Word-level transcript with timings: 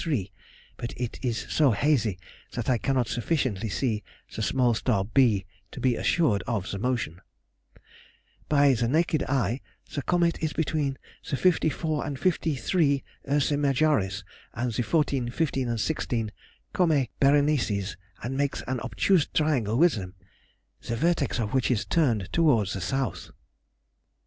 3, 0.01 0.31
but 0.77 0.93
it 0.99 1.19
is 1.21 1.45
so 1.47 1.69
hazy 1.73 2.17
that 2.53 2.67
I 2.67 2.79
cannot 2.79 3.07
sufficiently 3.07 3.69
see 3.69 4.01
the 4.35 4.41
small 4.41 4.73
star 4.73 5.03
b 5.05 5.45
to 5.69 5.79
be 5.79 5.95
assured 5.95 6.41
of 6.47 6.71
the 6.71 6.79
motion. 6.79 7.21
By 8.49 8.73
the 8.73 8.87
naked 8.87 9.21
eye 9.21 9.61
the 9.93 10.01
comet 10.01 10.41
is 10.41 10.53
between 10.53 10.97
the 11.29 11.37
54 11.37 12.03
and 12.07 12.19
53 12.19 13.03
Ursæ 13.29 13.59
Majoris 13.59 14.23
and 14.55 14.73
the 14.73 14.81
14, 14.81 15.29
15, 15.29 15.69
and 15.69 15.79
16 15.79 16.31
Comæ 16.73 17.09
Berenices, 17.21 17.95
and 18.23 18.35
makes 18.35 18.63
an 18.65 18.79
obtuse 18.79 19.27
triangle 19.27 19.77
with 19.77 19.93
them, 19.93 20.15
the 20.81 20.95
vertex 20.95 21.37
of 21.39 21.53
which 21.53 21.69
is 21.69 21.85
turned 21.85 22.27
towards 22.33 22.73
the 22.73 22.81
south. 22.81 23.29